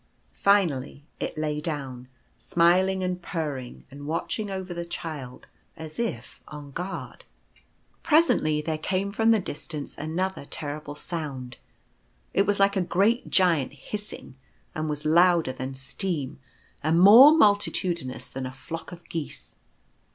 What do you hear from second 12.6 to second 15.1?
a great Giant hissing; and was